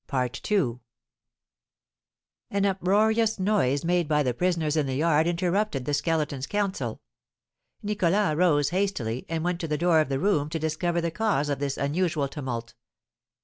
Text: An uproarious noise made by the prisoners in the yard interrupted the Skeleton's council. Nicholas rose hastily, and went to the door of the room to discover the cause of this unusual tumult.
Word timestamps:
An 2.49 2.65
uproarious 2.65 3.37
noise 3.37 3.85
made 3.85 4.07
by 4.07 4.23
the 4.23 4.33
prisoners 4.33 4.75
in 4.75 4.87
the 4.87 4.95
yard 4.95 5.27
interrupted 5.27 5.85
the 5.85 5.93
Skeleton's 5.93 6.47
council. 6.47 7.01
Nicholas 7.83 8.35
rose 8.35 8.69
hastily, 8.71 9.27
and 9.29 9.43
went 9.43 9.59
to 9.59 9.67
the 9.67 9.77
door 9.77 10.01
of 10.01 10.09
the 10.09 10.19
room 10.19 10.49
to 10.49 10.57
discover 10.57 11.01
the 11.01 11.11
cause 11.11 11.49
of 11.49 11.59
this 11.59 11.77
unusual 11.77 12.27
tumult. 12.27 12.73